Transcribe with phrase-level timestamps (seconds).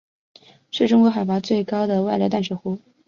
[0.71, 2.79] 是中国海拔最高的外流淡水湖。